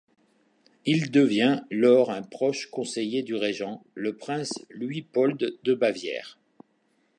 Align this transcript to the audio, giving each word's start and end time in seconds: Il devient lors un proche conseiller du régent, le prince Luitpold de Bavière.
Il 0.83 1.11
devient 1.11 1.61
lors 1.69 2.09
un 2.09 2.23
proche 2.23 2.65
conseiller 2.71 3.21
du 3.21 3.35
régent, 3.35 3.83
le 3.93 4.17
prince 4.17 4.65
Luitpold 4.71 5.59
de 5.61 5.73
Bavière. 5.75 6.39